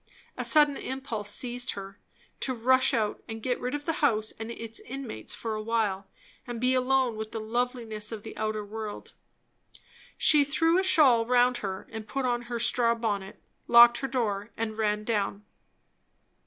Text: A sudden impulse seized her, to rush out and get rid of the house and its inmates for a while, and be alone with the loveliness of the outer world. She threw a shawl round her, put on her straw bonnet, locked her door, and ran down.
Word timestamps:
A 0.35 0.43
sudden 0.43 0.77
impulse 0.77 1.29
seized 1.29 1.73
her, 1.73 1.99
to 2.39 2.55
rush 2.55 2.91
out 2.91 3.21
and 3.27 3.43
get 3.43 3.59
rid 3.59 3.75
of 3.75 3.85
the 3.85 3.93
house 4.01 4.31
and 4.31 4.49
its 4.49 4.79
inmates 4.79 5.35
for 5.35 5.53
a 5.53 5.61
while, 5.61 6.07
and 6.47 6.59
be 6.59 6.73
alone 6.73 7.17
with 7.17 7.31
the 7.31 7.39
loveliness 7.39 8.11
of 8.11 8.23
the 8.23 8.35
outer 8.35 8.65
world. 8.65 9.13
She 10.17 10.43
threw 10.43 10.79
a 10.79 10.83
shawl 10.83 11.27
round 11.27 11.57
her, 11.57 11.87
put 12.07 12.25
on 12.25 12.41
her 12.49 12.57
straw 12.57 12.95
bonnet, 12.95 13.39
locked 13.67 13.99
her 13.99 14.07
door, 14.07 14.49
and 14.57 14.75
ran 14.75 15.03
down. 15.03 15.45